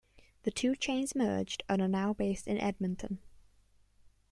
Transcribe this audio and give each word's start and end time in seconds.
The 0.45 0.49
two 0.49 0.75
chains 0.75 1.13
merged 1.13 1.61
and 1.69 1.79
are 1.79 1.87
now 1.87 2.11
based 2.11 2.47
in 2.47 2.57
Edmonton. 2.57 3.19